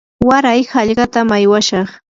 [0.29, 1.89] waray hallqatam aywashaq.